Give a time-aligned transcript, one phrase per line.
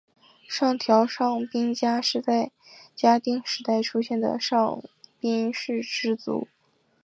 [0.47, 2.45] 上条上杉家是在
[3.05, 4.81] 室町时代出现的上
[5.21, 6.47] 杉氏支族。